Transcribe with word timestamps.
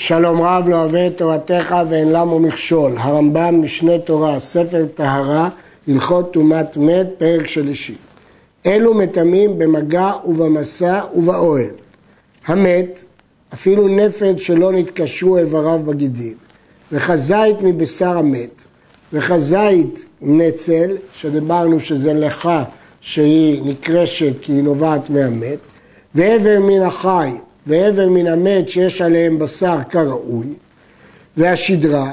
שלום 0.00 0.42
רב 0.42 0.68
לא 0.68 0.76
אוהב 0.76 0.94
את 0.94 1.18
תורתך 1.18 1.76
ואין 1.88 2.12
למו 2.12 2.38
מכשול. 2.38 2.92
הרמב"ם 2.98 3.62
משנה 3.62 3.98
תורה, 3.98 4.40
ספר 4.40 4.86
טהרה, 4.94 5.48
הלכות 5.88 6.32
טומאת 6.32 6.76
מת, 6.76 7.06
פרק 7.18 7.46
שלישי. 7.46 7.94
אלו 8.66 8.94
מטמאים 8.94 9.58
במגע 9.58 10.12
ובמסע 10.24 11.00
ובאוהל. 11.14 11.70
המת, 12.46 13.04
אפילו 13.54 13.88
נפד 13.88 14.38
שלא 14.38 14.72
נתקשרו 14.72 15.38
איבריו 15.38 15.80
בגידים, 15.86 16.34
וכזית 16.92 17.56
מבשר 17.60 18.18
המת, 18.18 18.64
וכזית 19.12 20.06
נצל, 20.22 20.96
שדיברנו 21.14 21.80
שזה 21.80 22.14
לך 22.14 22.48
שהיא 23.00 23.62
נקרשת 23.64 24.32
כי 24.40 24.52
היא 24.52 24.62
נובעת 24.62 25.10
מהמת, 25.10 25.58
ואבר 26.14 26.58
מן 26.60 26.82
החי 26.82 27.30
ואבר 27.68 28.08
מן 28.08 28.26
המת 28.26 28.68
שיש 28.68 29.02
עליהם 29.02 29.38
בשר 29.38 29.76
כראוי, 29.90 30.46
והשדרה, 31.36 32.10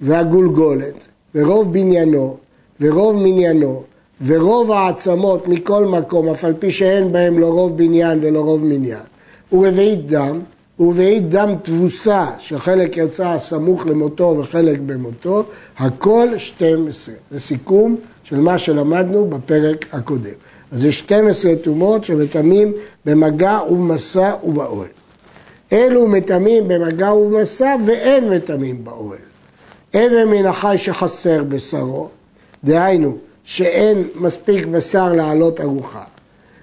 והגולגולת, 0.00 1.08
ורוב 1.34 1.72
בניינו, 1.72 2.36
ורוב 2.80 3.16
מניינו, 3.16 3.82
ורוב 4.26 4.70
העצמות 4.70 5.48
מכל 5.48 5.86
מקום, 5.86 6.28
אף 6.28 6.44
על 6.44 6.54
פי 6.58 6.72
שאין 6.72 7.12
בהם 7.12 7.38
לא 7.38 7.46
רוב 7.46 7.76
בניין 7.78 8.18
ולא 8.22 8.40
רוב 8.40 8.64
מניין, 8.64 9.00
ורביעית 9.52 10.06
דם, 10.06 10.40
ורביעית 10.80 11.28
דם 11.28 11.54
תבוסה, 11.62 12.26
שחלק 12.38 12.96
יצא 12.96 13.38
סמוך 13.38 13.86
למותו 13.86 14.36
וחלק 14.38 14.78
במותו, 14.86 15.44
הכל 15.78 16.28
12. 16.36 17.14
זה 17.30 17.40
סיכום 17.40 17.96
של 18.24 18.40
מה 18.40 18.58
שלמדנו 18.58 19.30
בפרק 19.30 19.86
הקודם. 19.92 20.30
אז 20.72 20.84
יש 20.84 20.98
12 20.98 21.56
טומאות 21.56 22.04
שמטמאים 22.04 22.72
במגע 23.04 23.58
ובמסע 23.70 24.34
ובאוהל. 24.44 24.88
אלו 25.72 26.08
מטמאים 26.08 26.68
במגע 26.68 27.12
ובמסע 27.12 27.76
ואין 27.86 28.30
מטמאים 28.30 28.84
באוהל. 28.84 29.18
אבן 29.94 30.28
מן 30.28 30.46
החי 30.46 30.74
שחסר 30.78 31.42
בשרו, 31.44 32.08
דהיינו 32.64 33.16
שאין 33.44 34.08
מספיק 34.14 34.66
בשר 34.66 35.12
לעלות 35.12 35.60
ארוחה, 35.60 36.04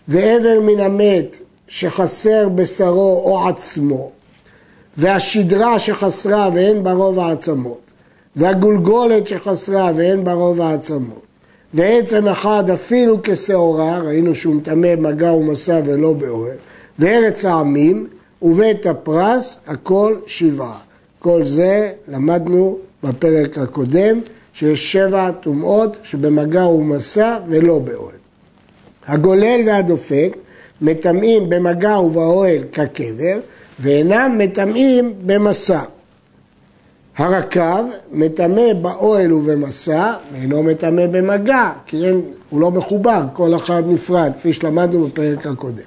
ואבן 0.08 0.58
מן 0.66 0.80
המת 0.80 1.40
שחסר 1.68 2.50
בשרו 2.50 3.22
או 3.26 3.48
עצמו, 3.48 4.12
והשדרה 4.98 5.80
שחסרה 5.80 6.50
ואין 6.54 6.84
בה 6.84 6.94
רוב 6.94 7.20
העצמות, 7.20 7.82
והגולגולת 8.36 9.28
שחסרה 9.28 9.92
ואין 9.96 10.24
בה 10.24 10.34
רוב 10.34 10.62
העצמות, 10.62 11.25
ועצם 11.74 12.28
אחד 12.28 12.70
אפילו 12.74 13.18
כשעורה, 13.24 14.00
ראינו 14.00 14.36
שהוא 14.36 14.56
מטמא 14.56 14.96
מגע 14.96 15.32
ומסע 15.34 15.82
ולא 15.86 16.14
באוהל, 16.14 16.58
וארץ 17.00 17.46
העמים 17.46 18.08
ובית 18.42 18.86
הפרס, 18.86 19.60
הכל 19.68 20.16
שבעה. 20.28 20.78
כל 21.20 21.46
זה 21.46 21.92
למדנו 22.08 22.78
בפרק 23.04 23.58
הקודם, 23.58 24.20
שיש 24.54 24.92
שבע 24.92 25.32
טומאות 25.32 25.98
שבמגע 26.04 26.66
ומסע 26.66 27.38
ולא 27.48 27.80
באוהל. 27.80 28.16
הגולל 29.08 29.62
והדופק 29.66 30.36
מטמאים 30.82 31.50
במגע 31.50 32.00
ובאוהל 32.00 32.64
כקבר, 32.72 33.38
ואינם 33.80 34.36
מטמאים 34.38 35.14
במסע. 35.26 35.82
הרקב 37.18 37.86
מטמא 38.12 38.74
באוהל 38.82 39.34
ובמסע, 39.34 40.14
ואינו 40.34 40.64
מטמא 40.64 41.08
במגע, 41.08 41.72
כי 41.86 42.06
אין, 42.06 42.22
הוא 42.50 42.62
לא 42.62 42.72
מחובר, 42.72 43.24
כל 43.34 43.56
אחד 43.56 43.84
נפרד, 43.88 44.32
כפי 44.38 44.54
שלמדנו 44.54 45.08
בפרק 45.08 45.48
הקודם. 45.48 45.78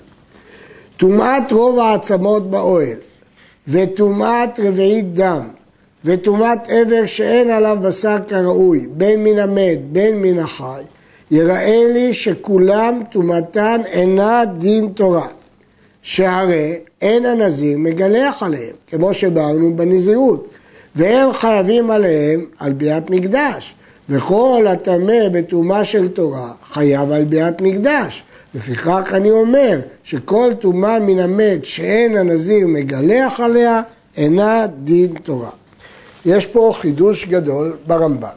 טומאת 0.97 1.53
רוב 1.53 1.79
העצמות 1.79 2.51
באוהל, 2.51 2.97
וטומאת 3.69 4.61
רביעית 4.61 5.15
דם, 5.15 5.49
וטומאת 6.05 6.59
עבר 6.69 7.07
שאין 7.07 7.51
עליו 7.51 7.79
בשר 7.83 8.17
כראוי, 8.29 8.87
בין 8.91 9.25
מן 9.25 9.39
המת, 9.39 9.79
בין 9.93 10.23
מן 10.23 10.39
החי, 10.39 10.83
יראה 11.31 11.85
לי 11.93 12.15
שכולם 12.15 13.03
טומאתן 13.11 13.81
אינה 13.87 14.45
דין 14.45 14.89
תורה, 14.95 15.27
שהרי 16.03 16.79
אין 17.03 17.27
הנזיר 17.27 17.79
מגלח 17.79 18.43
עליהם, 18.43 18.75
כמו 18.87 19.15
שבארנו 19.15 19.77
בנזירות. 19.77 20.49
והם 20.99 21.33
חייבים 21.33 21.91
עליהם 21.91 22.45
על 22.59 22.73
ביאת 22.73 23.11
מקדש. 23.11 23.75
וכל 24.09 24.67
הטמא 24.69 25.29
בטומאה 25.33 25.85
של 25.85 26.09
תורה 26.09 26.53
חייב 26.73 27.13
על 27.13 27.25
ביאת 27.25 27.61
מקדש. 27.61 28.23
לפיכך 28.55 29.11
אני 29.13 29.31
אומר 29.31 29.81
שכל 30.05 30.53
טומאה 30.61 30.99
מן 30.99 31.19
המת 31.19 31.65
שאין 31.65 32.17
הנזיר 32.17 32.67
מגלח 32.67 33.41
עליה 33.41 33.83
אינה 34.17 34.67
דין 34.67 35.15
תורה. 35.23 35.51
יש 36.27 36.47
פה 36.47 36.73
חידוש 36.75 37.27
גדול 37.27 37.77
ברמב"ם. 37.87 38.29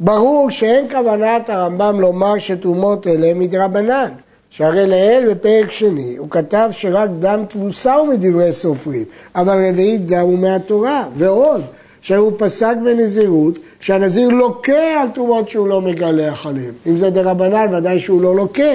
ברור 0.00 0.50
שאין 0.50 0.88
כוונת 0.90 1.50
הרמב"ם 1.50 2.00
לומר 2.00 2.38
שטומאות 2.38 3.06
אלה 3.06 3.34
מדרבנן. 3.34 4.10
שהרי 4.50 4.86
לאל 4.86 5.28
בפרק 5.30 5.70
שני 5.70 6.16
הוא 6.18 6.30
כתב 6.30 6.68
שרק 6.72 7.10
דם 7.20 7.44
תבוסה 7.48 7.94
הוא 7.94 8.08
מדברי 8.08 8.52
סופרים, 8.52 9.04
אבל 9.34 9.68
רביעית 9.68 10.06
דם 10.06 10.20
הוא 10.20 10.38
מהתורה, 10.38 11.08
ועוד, 11.16 11.62
שהוא 12.00 12.32
פסק 12.36 12.74
בנזירות 12.84 13.58
שהנזיר 13.80 14.28
לוקה 14.28 15.00
על 15.02 15.08
תרומות 15.14 15.48
שהוא 15.48 15.68
לא 15.68 15.82
מגלח 15.82 16.46
עליהן. 16.46 16.72
אם 16.86 16.98
זה 16.98 17.10
דרבנן 17.10 17.74
ודאי 17.74 18.00
שהוא 18.00 18.22
לא 18.22 18.36
לוקה. 18.36 18.72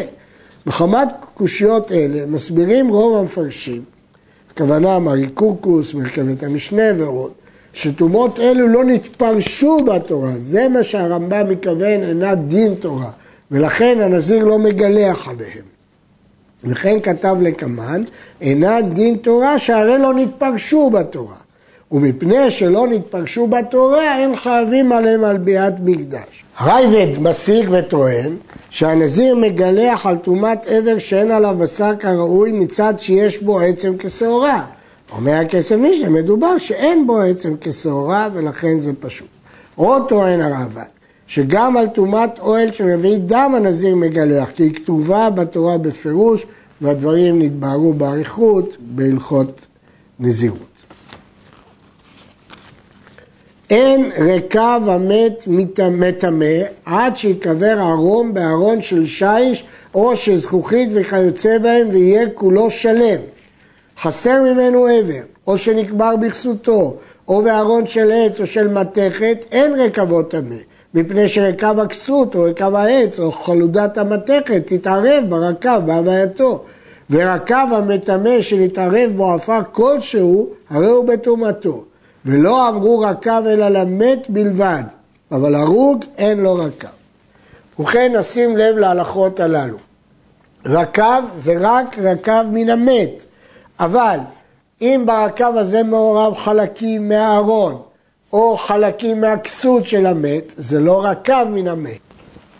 מחמת 0.65 1.07
קושיות 1.33 1.91
אלה 1.91 2.25
מסבירים 2.25 2.87
רוב 2.89 3.17
המפרשים, 3.17 3.81
הכוונה 4.51 4.99
מרי 4.99 5.27
קורקוס, 5.27 5.93
מרכבת 5.93 6.43
המשנה 6.43 6.83
ועוד, 6.97 7.31
שטומאות 7.73 8.39
אלו 8.39 8.67
לא 8.67 8.83
נתפרשו 8.83 9.77
בתורה, 9.77 10.31
זה 10.37 10.69
מה 10.69 10.83
שהרמב"ם 10.83 11.49
מכוון 11.49 12.03
אינה 12.03 12.35
דין 12.35 12.75
תורה. 12.75 13.09
ולכן 13.51 14.01
הנזיר 14.01 14.45
לא 14.45 14.59
מגלח 14.59 15.27
עליהם. 15.27 15.65
וכן 16.63 16.99
כתב 17.03 17.35
לקמן, 17.41 18.03
אינה 18.41 18.81
דין 18.81 19.17
תורה 19.17 19.59
שהרי 19.59 19.97
לא 19.97 20.13
נתפרשו 20.13 20.89
בתורה. 20.89 21.35
ומפני 21.91 22.51
שלא 22.51 22.87
נתפרשו 22.87 23.47
בתורה, 23.47 24.15
הם 24.15 24.35
חייבים 24.35 24.91
עליהם 24.91 25.23
על 25.23 25.37
ביאת 25.37 25.73
מקדש. 25.83 26.45
רייבד 26.61 27.19
מסיק 27.19 27.69
וטוען 27.71 28.35
שהנזיר 28.69 29.35
מגלח 29.35 30.05
על 30.05 30.17
טומאת 30.17 30.67
עבר 30.67 30.99
שאין 30.99 31.31
עליו 31.31 31.55
בשר 31.57 31.95
כראוי 31.99 32.51
מצד 32.51 32.93
שיש 32.97 33.43
בו 33.43 33.59
עצם 33.59 33.93
כשעורה. 33.99 34.65
אומר 35.11 35.33
הכסף 35.33 35.75
מישנה, 35.75 36.09
מדובר 36.09 36.57
שאין 36.57 37.07
בו 37.07 37.19
עצם 37.19 37.55
כשעורה 37.61 38.29
ולכן 38.33 38.79
זה 38.79 38.91
פשוט. 38.99 39.27
עוד 39.75 40.09
טוען 40.09 40.41
הרמב"ן, 40.41 40.81
שגם 41.27 41.77
על 41.77 41.87
טומאת 41.87 42.39
אוהל 42.39 42.69
רביעית 42.93 43.25
דם 43.25 43.53
הנזיר 43.57 43.95
מגלח, 43.95 44.49
כי 44.49 44.63
היא 44.63 44.73
כתובה 44.73 45.29
בתורה 45.29 45.77
בפירוש, 45.77 46.45
והדברים 46.81 47.41
נתבהרו 47.41 47.93
באריכות 47.93 48.77
בהלכות 48.79 49.61
נזירות. 50.19 50.75
אין 53.69 54.11
רקב 54.17 54.89
המת 54.89 55.43
מטמא 55.47 56.61
עד 56.85 57.17
שיקבר 57.17 57.79
ערום 57.79 58.33
בארון 58.33 58.81
של 58.81 59.05
שיש 59.07 59.63
או 59.95 60.15
של 60.15 60.37
זכוכית 60.37 60.89
וכיוצא 60.93 61.57
בהם 61.57 61.87
ויהיה 61.91 62.29
כולו 62.29 62.71
שלם. 62.71 63.19
חסר 64.01 64.41
ממנו 64.43 64.85
עבר, 64.87 65.21
או 65.47 65.57
שנקבר 65.57 66.15
בכסותו, 66.15 66.97
או 67.27 67.41
בארון 67.41 67.87
של 67.87 68.11
עץ 68.11 68.39
או 68.39 68.45
של 68.45 68.67
מתכת, 68.67 69.45
אין 69.51 69.73
רקבות 69.73 70.31
טמא. 70.31 70.55
מפני 70.95 71.27
שרקב 71.27 71.79
הכסות 71.79 72.35
או 72.35 72.43
רקב 72.43 72.75
העץ 72.75 73.19
או 73.19 73.31
חלודת 73.31 73.97
המתכת 73.97 74.63
תתערב 74.65 75.23
ברקב 75.29 75.79
בהווייתו. 75.85 76.63
ורקב 77.09 77.73
המטמא 77.73 78.41
שנתערב 78.41 79.11
בו 79.15 79.33
עפר 79.33 79.59
כלשהו, 79.71 80.49
הרי 80.69 80.87
הוא 80.87 81.07
בטומאתו. 81.07 81.83
ולא 82.25 82.69
אמרו 82.69 82.99
רקב 82.99 83.45
אלא 83.45 83.69
למת 83.69 84.29
בלבד, 84.29 84.83
אבל 85.31 85.55
הרוג 85.55 86.05
אין 86.17 86.39
לו 86.39 86.55
רקב. 86.55 86.87
ובכן 87.79 88.15
נשים 88.15 88.57
לב 88.57 88.77
להלכות 88.77 89.39
הללו. 89.39 89.77
רקב 90.65 91.23
זה 91.35 91.55
רק 91.59 91.99
רקב 91.99 92.43
מן 92.51 92.69
המת, 92.69 93.25
אבל 93.79 94.19
אם 94.81 95.03
ברקב 95.05 95.57
הזה 95.57 95.83
מעורב 95.83 96.35
חלקים 96.35 97.09
מהארון, 97.09 97.81
או 98.33 98.57
חלקים 98.57 99.21
מהכסות 99.21 99.85
של 99.85 100.05
המת, 100.05 100.43
זה 100.57 100.79
לא 100.79 101.05
רקב 101.05 101.43
מן 101.43 101.67
המת. 101.67 101.99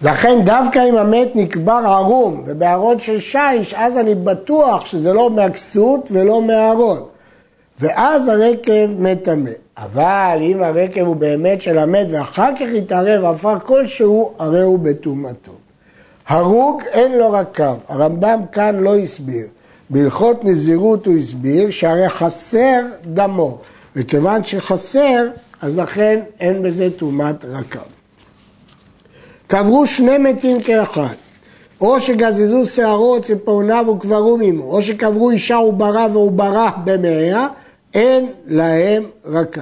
לכן 0.01 0.41
דווקא 0.45 0.89
אם 0.89 0.97
המת 0.97 1.35
נקבר 1.35 1.81
ערום 1.85 2.43
ובארון 2.45 2.99
של 2.99 3.19
שיש, 3.19 3.73
אז 3.73 3.97
אני 3.97 4.15
בטוח 4.15 4.85
שזה 4.85 5.13
לא 5.13 5.29
מהכסות 5.29 6.09
ולא 6.11 6.41
מהארון. 6.41 7.03
ואז 7.79 8.27
הרקב 8.27 8.87
מטמא. 8.99 9.51
אבל 9.77 10.37
אם 10.41 10.63
הרקב 10.63 11.01
הוא 11.01 11.15
באמת 11.15 11.61
של 11.61 11.77
המת 11.77 12.07
ואחר 12.09 12.55
כך 12.55 12.69
יתערב 12.73 13.25
עפר 13.25 13.59
כלשהו, 13.59 14.31
הרי 14.39 14.61
הוא 14.61 14.79
בטומאתו. 14.79 15.51
הרוג 16.27 16.81
אין 16.91 17.17
לו 17.17 17.31
רקב, 17.31 17.75
הרמב"ם 17.87 18.39
כאן 18.51 18.75
לא 18.75 18.97
הסביר. 18.97 19.47
בהלכות 19.89 20.43
נזירות 20.43 21.05
הוא 21.05 21.17
הסביר 21.17 21.69
שהרי 21.69 22.09
חסר 22.09 22.81
דמו. 23.05 23.57
וכיוון 23.95 24.43
שחסר, 24.43 25.27
אז 25.61 25.77
לכן 25.77 26.19
אין 26.39 26.63
בזה 26.63 26.89
טומאת 26.97 27.45
רקב. 27.45 27.79
קברו 29.47 29.87
שני 29.87 30.17
מתים 30.17 30.61
כאחד, 30.61 31.13
או 31.81 31.99
שגזזו 31.99 32.65
שערות, 32.65 33.23
ציפורניו 33.23 33.85
וקברו 33.89 34.37
עמו, 34.43 34.63
או 34.63 34.81
שקברו 34.81 35.31
אישה 35.31 35.55
עוברה 35.55 36.07
ועוברה 36.13 36.71
במאה, 36.83 37.47
אין 37.93 38.31
להם 38.47 39.03
רקב. 39.25 39.61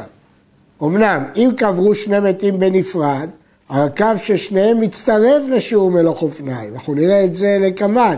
אמנם, 0.84 1.24
אם 1.36 1.50
קברו 1.58 1.96
שני 1.96 2.20
מתים 2.20 2.60
בנפרד, 2.60 3.30
הרקב 3.70 4.18
של 4.18 4.38
שניהם 4.38 4.82
מצטרף 4.82 5.44
לשיעור 5.50 5.92
מלוך 5.92 6.22
אופניים, 6.22 6.74
אנחנו 6.74 6.94
נראה 6.94 7.24
את 7.24 7.36
זה 7.36 7.58
לקמן, 7.62 8.16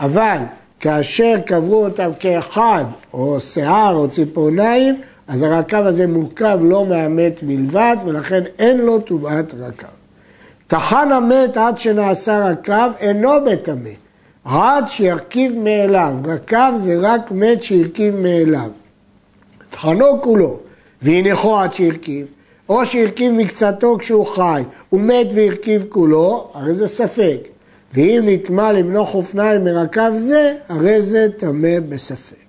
אבל 0.00 0.38
כאשר 0.80 1.34
קברו 1.46 1.84
אותם 1.84 2.10
כאחד, 2.20 2.84
או 3.12 3.40
שיער 3.40 3.94
או 3.94 4.10
ציפורניים, 4.10 5.00
אז 5.28 5.42
הרקב 5.42 5.86
הזה 5.86 6.06
מורכב 6.06 6.58
לא 6.62 6.86
מהמת 6.86 7.42
בלבד, 7.42 7.96
ולכן 8.06 8.42
אין 8.58 8.78
לו 8.78 9.00
טומאת 9.00 9.54
רקב. 9.58 9.86
טחן 10.66 11.12
המת 11.12 11.56
עד 11.56 11.78
שנעשה 11.78 12.48
רקב 12.48 12.90
אינו 13.00 13.32
בטמא, 13.46 13.90
עד 14.44 14.88
שירכיב 14.88 15.58
מאליו. 15.58 16.14
רקב 16.24 16.72
זה 16.76 16.96
רק 17.00 17.30
מת 17.30 17.62
שהרכיב 17.62 18.16
מאליו. 18.16 18.70
טחנו 19.70 20.22
כולו, 20.22 20.58
והנחו 21.02 21.58
עד 21.58 21.72
שהרכיב, 21.72 22.26
או 22.68 22.86
שהרכיב 22.86 23.32
מקצתו 23.32 23.98
כשהוא 23.98 24.26
חי, 24.26 24.62
הוא 24.88 25.00
מת 25.00 25.26
והרכיב 25.34 25.86
כולו, 25.88 26.50
הרי 26.54 26.74
זה 26.74 26.88
ספק. 26.88 27.38
ואם 27.94 28.22
נטמע 28.26 28.72
למנוח 28.72 29.14
אופניים 29.14 29.64
מרקב 29.64 30.16
זה, 30.16 30.54
הרי 30.68 31.02
זה 31.02 31.28
טמא 31.36 31.80
בספק. 31.88 32.45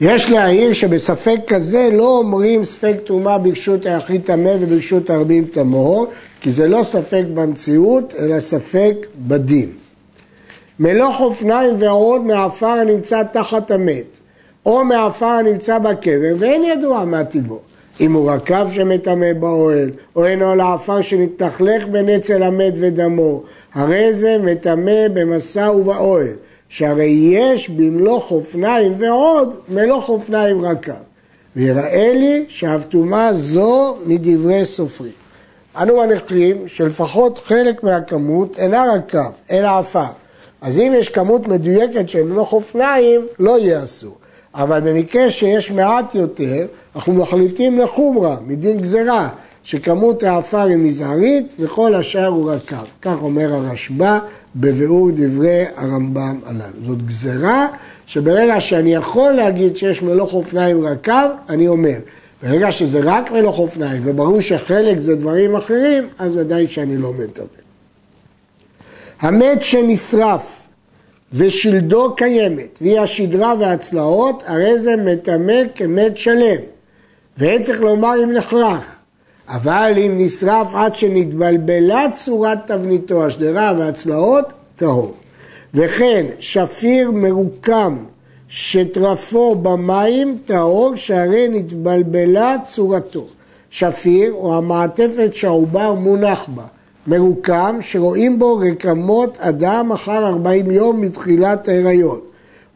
יש 0.00 0.30
להעיר 0.30 0.72
שבספק 0.72 1.40
כזה 1.46 1.88
לא 1.92 2.18
אומרים 2.18 2.64
ספק 2.64 2.94
טומאה 3.04 3.38
ברשות 3.38 3.86
היחיד 3.86 4.22
טמא 4.24 4.52
וברשות 4.60 5.10
הרבים 5.10 5.44
טמאו, 5.44 6.06
כי 6.40 6.52
זה 6.52 6.68
לא 6.68 6.84
ספק 6.84 7.22
במציאות, 7.34 8.14
אלא 8.18 8.40
ספק 8.40 8.94
בדין. 9.18 9.68
מלוך 10.80 11.20
אופניים 11.20 11.74
ועוד 11.78 12.22
מעפר 12.22 12.66
הנמצא 12.66 13.22
תחת 13.32 13.70
המת, 13.70 14.20
או 14.66 14.84
מעפר 14.84 15.26
הנמצא 15.26 15.78
בקבר, 15.78 16.34
ואין 16.38 16.64
ידוע 16.64 17.04
מה 17.04 17.24
טיבו. 17.24 17.60
אם 18.00 18.12
הוא 18.12 18.30
רקב 18.30 18.72
שמטמא 18.72 19.32
באוהל, 19.32 19.90
או 20.16 20.24
אינו 20.24 20.54
לעפר 20.54 21.02
שנתלכלך 21.02 21.86
בין 21.86 22.08
אצל 22.08 22.42
המת 22.42 22.74
ודמו, 22.80 23.42
הרי 23.74 24.14
זה 24.14 24.38
מטמא 24.38 25.08
במסע 25.14 25.72
ובאוהל, 25.72 26.34
שהרי 26.68 27.30
יש 27.32 27.68
במלוך 27.68 28.30
אופניים 28.30 28.92
ועוד 28.98 29.56
מלוך 29.68 30.08
אופניים 30.08 30.64
רקב. 30.64 30.92
ויראה 31.56 32.12
לי 32.14 32.44
שהבטומה 32.48 33.32
זו 33.32 33.96
מדברי 34.06 34.64
סופרים. 34.64 35.12
אנו 35.76 35.96
מניחים 35.96 36.68
שלפחות 36.68 37.40
חלק 37.44 37.82
מהכמות 37.82 38.58
אינה 38.58 38.84
רקב, 38.94 39.30
אלא 39.50 39.68
עפר. 39.78 40.04
אז 40.60 40.78
אם 40.78 40.92
יש 40.96 41.08
כמות 41.08 41.48
מדויקת 41.48 42.08
של 42.08 42.22
מלוך 42.22 42.52
אופניים, 42.52 43.26
לא 43.38 43.58
יהיה 43.58 43.84
אסור. 43.84 44.14
אבל 44.54 44.80
במקרה 44.80 45.30
שיש 45.30 45.70
מעט 45.70 46.14
יותר, 46.14 46.66
אנחנו 46.96 47.12
מחליטים 47.12 47.78
לחומרה, 47.78 48.36
מדין 48.46 48.80
גזירה, 48.80 49.28
שכמות 49.66 50.22
העפר 50.22 50.62
היא 50.62 50.76
מזערית 50.76 51.54
וכל 51.58 51.94
השאר 51.94 52.26
הוא 52.26 52.52
רקב. 52.52 52.84
כך 53.02 53.14
אומר 53.22 53.54
הרשב"א 53.54 54.18
בביאור 54.56 55.10
דברי 55.14 55.64
הרמב"ם 55.76 56.40
הללו. 56.46 56.86
זאת 56.86 57.06
גזירה 57.06 57.66
שברגע 58.06 58.60
שאני 58.60 58.94
יכול 58.94 59.32
להגיד 59.32 59.76
שיש 59.76 60.02
מלוך 60.02 60.32
אופניים 60.32 60.86
רקב, 60.86 61.28
אני 61.48 61.68
אומר. 61.68 61.96
ברגע 62.42 62.72
שזה 62.72 63.00
רק 63.02 63.30
מלוך 63.30 63.58
אופניים 63.58 64.02
וברור 64.04 64.40
שחלק 64.40 65.00
זה 65.00 65.16
דברים 65.16 65.56
אחרים, 65.56 66.08
אז 66.18 66.36
ודאי 66.36 66.68
שאני 66.68 66.96
לא 66.96 67.12
מטבל. 67.12 67.46
המת 69.20 69.62
שנשרף 69.62 70.66
ושלדו 71.32 72.14
קיימת, 72.16 72.78
והיא 72.80 73.00
השדרה 73.00 73.54
והצלעות, 73.60 74.42
הרי 74.46 74.78
זה 74.78 74.96
מטמא 74.96 75.62
כמת 75.74 76.18
שלם. 76.18 76.60
ואין 77.38 77.62
צריך 77.62 77.80
לומר 77.80 78.14
אם 78.24 78.32
נחרך. 78.32 78.95
אבל 79.48 79.92
אם 79.96 80.12
נשרף 80.18 80.74
עד 80.74 80.94
שנתבלבלה 80.94 82.06
צורת 82.14 82.58
תבניתו, 82.66 83.26
השדרה 83.26 83.72
והצלעות, 83.78 84.44
טהור. 84.76 85.14
וכן, 85.74 86.26
שפיר 86.38 87.10
מרוקם 87.10 87.96
שטרפו 88.48 89.54
במים 89.54 90.38
טהור, 90.44 90.96
שהרי 90.96 91.48
נתבלבלה 91.48 92.56
צורתו. 92.64 93.26
שפיר 93.70 94.32
או 94.32 94.56
המעטפת 94.56 95.34
שהעובר 95.34 95.94
מונח 95.94 96.40
בה, 96.54 96.64
מרוקם, 97.06 97.78
שרואים 97.80 98.38
בו 98.38 98.56
רקמות 98.56 99.38
אדם 99.40 99.92
אחר 99.92 100.26
40 100.26 100.70
יום 100.70 101.00
מתחילת 101.00 101.68
ההיריון, 101.68 102.20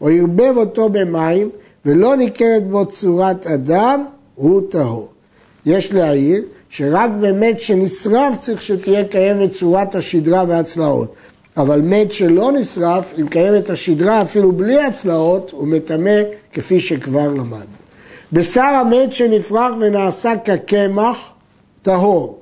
או 0.00 0.08
ערבב 0.08 0.52
אותו 0.56 0.88
במים 0.88 1.50
ולא 1.86 2.16
ניכרת 2.16 2.68
בו 2.70 2.86
צורת 2.86 3.46
אדם, 3.46 4.04
הוא 4.34 4.62
טהור. 4.70 5.08
יש 5.66 5.92
להעיר 5.92 6.44
שרק 6.70 7.10
במת 7.20 7.60
שנשרף 7.60 8.36
צריך 8.40 8.62
שתהיה 8.62 9.04
קיימת 9.04 9.52
צורת 9.52 9.94
השדרה 9.94 10.44
והצלעות. 10.48 11.14
אבל 11.56 11.80
מת 11.80 12.12
שלא 12.12 12.52
נשרף, 12.52 13.12
אם 13.20 13.28
קיימת 13.28 13.70
השדרה 13.70 14.22
אפילו 14.22 14.52
בלי 14.52 14.82
הצלעות, 14.82 15.50
הוא 15.50 15.68
מטמא 15.68 16.20
כפי 16.52 16.80
שכבר 16.80 17.28
למדנו. 17.28 17.80
בשר 18.32 18.60
המת 18.60 19.12
שנפרח 19.12 19.72
ונעשה 19.80 20.32
כקמח, 20.44 21.30
טהור. 21.82 22.38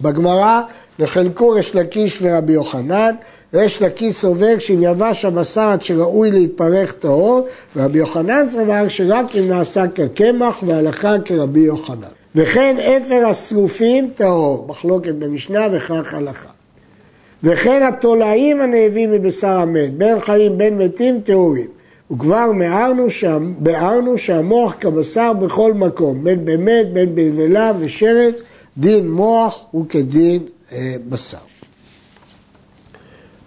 בגמרא 0.00 0.60
נחלקו 0.98 1.48
ריש 1.48 1.74
לקיש 1.74 2.18
ורבי 2.22 2.52
יוחנן, 2.52 3.14
ריש 3.54 3.82
לקיש 3.82 4.14
סובר 4.14 4.58
שאם 4.58 4.82
יבש 4.82 5.24
הבשר 5.24 5.60
עד 5.60 5.82
שראוי 5.82 6.30
להתפרך 6.30 6.92
טהור, 6.92 7.46
ורבי 7.76 7.98
יוחנן 7.98 8.48
סבר 8.48 8.88
שרק 8.88 9.36
אם 9.36 9.48
נעשה 9.48 9.84
כקמח 9.94 10.62
והלכה 10.66 11.14
כרבי 11.24 11.60
יוחנן. 11.60 12.23
וכן 12.34 12.76
אפר 12.78 13.26
השרופים 13.26 14.10
טהור, 14.14 14.66
מחלוקת 14.68 15.14
במשנה 15.14 15.66
וכך 15.72 16.14
הלכה. 16.14 16.48
וכן 17.42 17.82
התולעים 17.82 18.60
הנאבים 18.60 19.12
מבשר 19.12 19.58
המת, 19.58 19.94
בין 19.94 20.20
חיים 20.20 20.58
בין 20.58 20.78
מתים 20.78 21.20
טהורים. 21.20 21.68
וכבר 22.10 22.50
ביארנו, 22.58 23.10
שם, 23.10 23.54
שהמוח 24.16 24.74
כבשר 24.80 25.32
בכל 25.32 25.72
מקום, 25.74 26.24
בין 26.24 26.44
במת, 26.44 26.92
בין 26.92 27.14
בלבלה 27.14 27.72
ושרץ, 27.78 28.40
דין 28.78 29.10
מוח 29.10 29.64
הוא 29.70 29.84
כדין 29.88 30.42
אה, 30.72 30.96
בשר. 31.08 31.36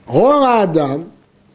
עור 0.05 0.45
האדם 0.45 1.03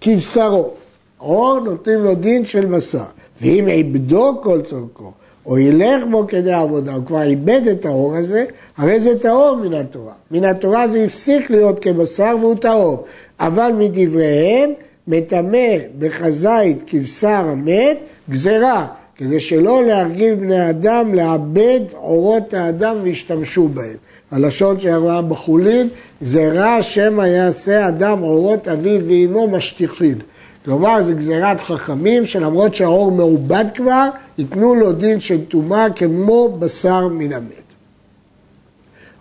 כבשרו, 0.01 0.71
עור 1.19 1.61
נותנים 1.61 2.05
לו 2.05 2.15
דין 2.15 2.47
של 2.47 2.67
בשר, 2.67 3.05
ואם 3.41 3.69
עבדו 3.73 4.41
כל 4.43 4.63
צורכו, 4.63 5.13
או 5.47 5.59
ילך 5.59 6.05
בו 6.11 6.27
כדי 6.29 6.53
עבודה, 6.53 6.95
הוא 6.95 7.07
כבר 7.07 7.23
איבד 7.23 7.61
את 7.71 7.85
האור 7.85 8.17
הזה, 8.17 8.45
הרי 8.77 9.01
זה 9.01 9.19
טהור 9.19 9.57
מן 9.57 9.75
התורה. 9.75 10.13
מן 10.31 10.45
התורה 10.45 10.89
זה 10.89 11.05
הפסיק 11.05 11.51
להיות 11.51 11.79
כבשר 11.79 12.37
והוא 12.41 12.57
טהור. 12.57 13.05
אבל 13.41 13.73
מדבריהם, 13.79 14.71
מטמא 15.09 15.77
בחזית 15.99 16.79
כבשר 16.87 17.29
המת, 17.29 17.99
גזרה, 18.31 18.87
כדי 19.17 19.41
שלא 19.41 19.85
להרגיל 19.85 20.35
בני 20.35 20.71
אדם 20.71 21.15
לאבד 21.15 21.81
עורות 21.93 22.55
האדם 22.55 22.97
וישתמשו 23.03 23.69
בהם. 23.69 23.97
הלשון 24.31 24.81
שהראה 24.81 25.23
בחולין, 25.23 25.89
גזרה 26.23 26.83
שמא 26.83 27.23
יעשה 27.23 27.89
אדם 27.89 28.19
עורות 28.19 28.69
אביו 28.69 29.01
ואימו 29.07 29.49
משטיחין. 29.49 30.19
כלומר, 30.65 31.03
זו 31.03 31.13
גזירת 31.17 31.61
חכמים 31.61 32.27
שלמרות 32.27 32.75
שהאור 32.75 33.13
מעובד 33.13 33.65
כבר, 33.75 34.09
ייתנו 34.39 34.75
לו 34.75 34.93
דין 34.93 35.21
של 35.21 35.45
טומאה 35.45 35.91
כמו 35.91 36.57
בשר 36.59 37.09
מן 37.09 37.33
המת. 37.33 37.63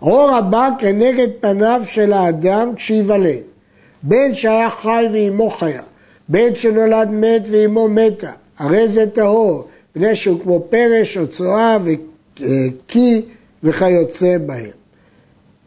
אור 0.02 0.30
הבא 0.30 0.68
כנגד 0.78 1.28
פניו 1.40 1.82
של 1.84 2.12
האדם 2.12 2.74
כשייוולד, 2.76 3.42
בין 4.02 4.34
שהיה 4.34 4.70
חי 4.70 5.04
ואימו 5.12 5.50
חיה, 5.50 5.82
בין 6.28 6.54
שנולד 6.54 7.08
מת 7.10 7.42
ואימו 7.50 7.88
מתה, 7.88 8.30
הרי 8.58 8.88
זה 8.88 9.06
טהור, 9.06 9.68
בני 9.96 10.16
שהוא 10.16 10.40
כמו 10.40 10.64
פרש 10.70 11.18
או 11.18 11.26
צואה 11.26 11.78
וקי 11.84 13.22
וכיוצא 13.62 14.36
בהם. 14.46 14.70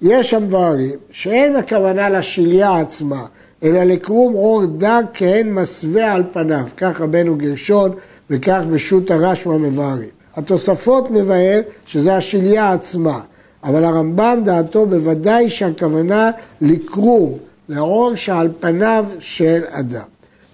יש 0.01 0.33
דברים 0.33 0.91
שאין 1.11 1.55
הכוונה 1.55 2.09
לשליה 2.09 2.79
עצמה, 2.79 3.25
אלא 3.63 3.83
לקרום 3.83 4.33
עור 4.33 4.65
דק 4.65 5.03
כהן 5.13 5.53
מסווה 5.53 6.13
על 6.13 6.23
פניו, 6.33 6.65
כך 6.77 7.01
רבנו 7.01 7.35
גרשון 7.35 7.91
וכך 8.29 8.61
בשו"ת 8.71 9.11
הרשב"א 9.11 9.53
מבארים. 9.53 10.09
התוספות 10.35 11.11
מבאר 11.11 11.61
שזה 11.85 12.15
השליה 12.15 12.71
עצמה, 12.71 13.21
אבל 13.63 13.85
הרמב"ם 13.85 14.41
דעתו 14.45 14.85
בוודאי 14.85 15.49
שהכוונה 15.49 16.31
לקרום 16.61 17.37
לעור 17.69 18.15
שעל 18.15 18.49
פניו 18.59 19.05
של 19.19 19.61
אדם. 19.69 20.05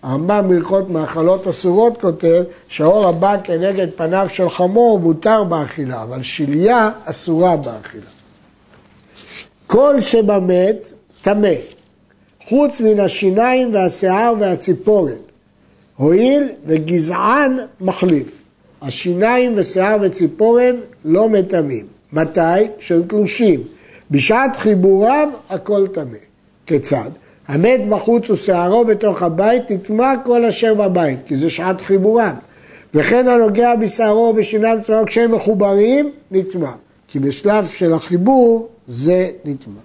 הרמב"ם 0.04 0.46
בהלכות 0.50 0.90
מאכלות 0.90 1.48
אסורות 1.48 2.02
כותב 2.02 2.44
שהאור 2.68 3.08
הבא 3.08 3.36
כנגד 3.44 3.88
פניו 3.96 4.28
של 4.30 4.50
חמור 4.50 5.00
מותר 5.00 5.44
באכילה, 5.44 6.04
אבל 6.04 6.24
שליה 6.24 6.90
אסורה 7.06 7.58
באכילה. 7.58 8.04
כל 9.68 10.02
שבמת 10.02 10.94
טמא, 11.22 11.54
חוץ 12.50 12.82
מן 12.82 13.00
השיניים 13.00 13.74
והשיער 13.74 14.34
והציפורן, 14.40 15.14
הואיל 16.02 16.50
וגזען 16.66 17.58
מחליף. 17.82 18.28
השיניים 18.82 19.54
ושיער 19.56 19.98
וציפורן 20.02 20.76
לא 21.06 21.30
מטמאים. 21.30 21.86
מתי? 22.14 22.42
כשהם 22.80 23.02
תלושים. 23.08 23.60
בשעת 24.12 24.56
חיבורם 24.56 25.30
הכל 25.50 25.88
טמא. 25.88 26.18
כיצד? 26.66 27.10
המת 27.48 27.90
בחוץ 27.90 28.30
ושערו 28.30 28.86
בתוך 28.86 29.24
הבית, 29.24 29.64
תטמע 29.68 30.14
כל 30.24 30.46
אשר 30.46 30.74
בבית, 30.74 31.20
כי 31.26 31.38
זה 31.38 31.50
שעת 31.50 31.82
חיבורם. 31.82 32.34
וכן 32.94 33.28
הנוגע 33.28 33.76
בשערו 33.76 34.22
ובשיניו 34.34 34.78
וצמאו 34.82 35.06
כשהם 35.06 35.36
מחוברים, 35.36 36.12
נטמע. 36.32 36.72
כי 37.08 37.20
בשלב 37.20 37.66
של 37.66 37.94
החיבור 37.94 38.68
זה 38.88 39.30
נטמע. 39.46 39.82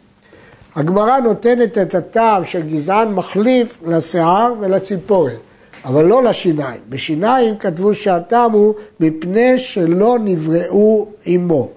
הגמרא 0.77 1.21
נותנת 1.21 1.79
את 1.79 1.95
הטעם 1.95 2.45
של 2.45 2.63
גזען 2.63 3.09
מחליף 3.13 3.79
לשיער 3.87 4.55
ולציפורת, 4.61 5.46
אבל 5.87 6.05
לא 6.05 6.23
לשיניים. 6.23 6.81
בשיניים 6.89 7.57
כתבו 7.59 7.95
שהטעם 7.95 8.53
הוא 8.53 8.75
מפני 9.01 9.59
שלא 9.59 10.19
נבראו 10.25 11.07
עמו. 11.25 11.69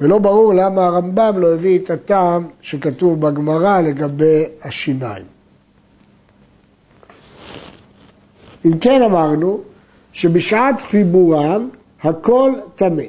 ולא 0.00 0.18
ברור 0.18 0.54
למה 0.54 0.86
הרמב"ם 0.86 1.34
לא 1.38 1.54
הביא 1.54 1.78
את 1.78 1.90
הטעם 1.90 2.46
שכתוב 2.62 3.20
בגמרא 3.20 3.80
לגבי 3.80 4.44
השיניים. 4.62 5.24
אם 8.64 8.78
כן 8.78 9.02
אמרנו 9.02 9.60
שבשעת 10.12 10.80
חיבורם 10.80 11.68
הכל 12.02 12.50
טמא. 12.74 13.02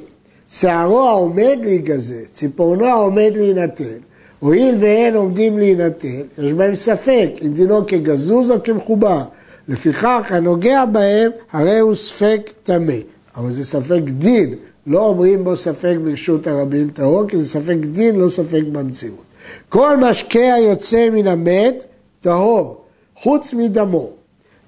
שערו 0.48 1.08
העומד 1.08 1.58
להיגזר, 1.62 2.24
ציפורנו 2.32 2.86
העומד 2.86 3.32
להינתן, 3.34 3.98
הואיל 4.38 4.74
ואין 4.78 5.14
עומדים 5.14 5.58
להינתן, 5.58 6.22
יש 6.38 6.52
בהם 6.52 6.76
ספק 6.76 7.30
אם 7.42 7.52
דינו 7.52 7.86
כגזוז 7.86 8.50
או 8.50 8.62
כמחובר. 8.62 9.22
לפיכך 9.68 10.26
הנוגע 10.30 10.84
בהם 10.84 11.30
הרי 11.52 11.78
הוא 11.78 11.94
ספק 11.94 12.50
טמא. 12.62 12.94
אבל 13.36 13.52
זה 13.52 13.64
ספק 13.64 14.00
דין, 14.04 14.54
לא 14.86 15.06
אומרים 15.06 15.44
בו 15.44 15.56
ספק 15.56 15.96
ברשות 16.04 16.46
הרבים 16.46 16.90
טהור, 16.90 17.28
כי 17.28 17.40
זה 17.40 17.48
ספק 17.48 17.76
דין, 17.92 18.16
לא 18.16 18.28
ספק 18.28 18.62
במציאות. 18.72 19.22
כל 19.68 19.96
משקה 19.96 20.54
היוצא 20.54 21.10
מן 21.10 21.26
המת 21.26 21.84
טהור, 22.20 22.84
חוץ 23.14 23.54
מדמו. 23.54 24.10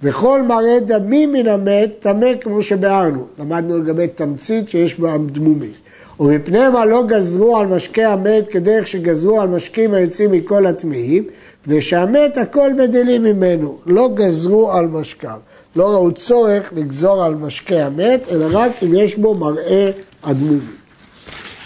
וכל 0.02 0.42
מראה 0.42 0.80
דמים 0.80 1.33
מן 1.33 1.49
המת 1.49 1.90
טמא 2.00 2.28
כמו 2.40 2.62
שביארנו. 2.62 3.26
למדנו 3.38 3.78
לגבי 3.78 4.09
תמצית 4.09 4.69
שיש 4.69 5.00
בה 5.00 5.16
דמומית. 5.19 5.80
ומפני 6.21 6.69
מה 6.69 6.85
לא 6.85 7.03
גזרו 7.07 7.57
על 7.57 7.67
משקה 7.67 8.12
המת 8.12 8.49
כדרך 8.49 8.87
שגזרו 8.87 9.41
על 9.41 9.49
משקים 9.49 9.95
היוצאים 9.95 10.33
מכל 10.33 10.67
הטמאים, 10.67 11.25
מפני 11.62 11.83
שהמת 11.83 12.39
הכל 12.39 12.71
בדלים 12.79 13.23
ממנו, 13.23 13.79
לא 13.87 14.11
גזרו 14.15 14.73
על 14.73 14.87
משקיו. 14.87 15.39
לא 15.77 15.89
ראו 15.89 16.12
צורך 16.12 16.73
לגזור 16.77 17.25
על 17.25 17.35
משקה 17.35 17.87
המת, 17.87 18.21
אלא 18.31 18.47
רק 18.53 18.73
אם 18.83 18.95
יש 18.95 19.17
בו 19.17 19.35
מראה 19.35 19.91
אדמומי. 20.23 20.61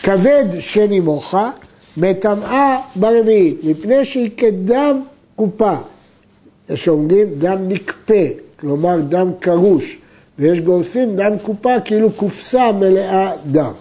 כבד 0.02 0.44
שנימוך 0.60 1.34
מטמאה 1.96 2.76
ברביעית, 2.96 3.64
מפני 3.64 4.04
שהיא 4.04 4.30
כדם 4.36 5.00
קופה. 5.36 5.74
יש 6.68 6.88
אומרים 6.88 7.26
דם 7.38 7.58
נקפה, 7.68 8.24
כלומר 8.60 8.96
דם 9.08 9.30
קרוש, 9.40 9.98
ויש 10.38 10.60
גורסים 10.60 11.16
דם 11.16 11.32
קופה 11.42 11.80
כאילו 11.80 12.12
קופסה 12.12 12.72
מלאה 12.72 13.30
דם. 13.52 13.72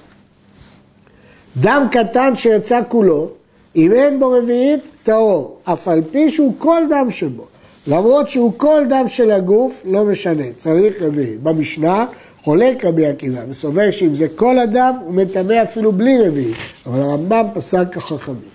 דם 1.62 1.88
קטן 1.92 2.36
שיצא 2.36 2.80
כולו, 2.88 3.30
אם 3.76 3.92
אין 3.92 4.20
בו 4.20 4.32
רביעית, 4.32 4.80
טהור, 5.04 5.58
אף 5.64 5.88
על 5.88 6.02
פי 6.12 6.32
שהוא 6.32 6.54
כל 6.58 6.82
דם 6.90 7.12
שבו. 7.12 7.44
למרות 7.88 8.30
שהוא 8.30 8.52
כל 8.58 8.82
דם 8.90 9.06
של 9.08 9.32
הגוף, 9.32 9.84
לא 9.86 10.06
משנה, 10.06 10.44
צריך 10.58 11.02
רביעית. 11.02 11.44
במשנה 11.44 12.06
חולק 12.44 12.86
רבי 12.86 13.06
עקיבא, 13.06 13.40
וסובר 13.50 13.92
שאם 13.92 14.16
זה 14.16 14.28
כל 14.36 14.60
אדם, 14.60 14.94
הוא 15.06 15.14
מטמא 15.14 15.64
אפילו 15.64 15.92
בלי 15.92 16.28
רביעית. 16.28 16.56
אבל 16.86 17.00
הרמב"ם 17.00 17.46
פסק 17.54 17.86
כחכמים. 17.92 18.54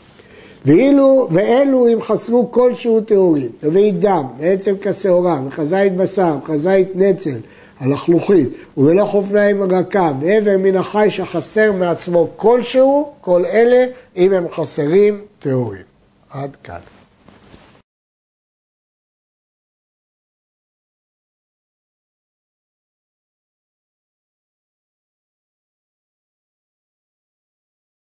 ואילו, 0.65 1.29
ואלו 1.31 1.89
אם 1.93 2.03
חסרו 2.03 2.53
כלשהו 2.53 3.01
טהורים, 3.01 3.49
רביעית 3.63 4.01
דם, 4.01 4.25
ועצם 4.39 4.75
כשעורה, 4.81 5.41
וחזית 5.47 5.97
בשר, 5.97 6.37
וחזית 6.43 6.89
נצל, 6.95 7.39
הלחלוכית, 7.81 8.49
ובלא 8.77 9.05
חופניים 9.05 9.63
רכה, 9.73 10.13
ואיבר 10.21 10.57
מן 10.59 10.77
החי 10.77 11.07
שחסר 11.11 11.73
מעצמו 11.73 12.29
כלשהו, 12.37 13.13
כל 13.21 13.45
אלה, 13.45 13.87
אם 14.17 14.33
הם 14.33 14.47
חסרים, 14.51 15.21
טהורים. 15.39 15.83
עד 16.31 16.57
כאן. 16.65 16.98